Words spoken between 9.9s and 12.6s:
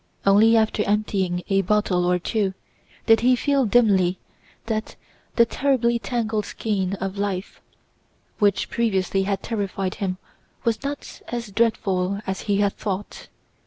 him was not as dreadful as he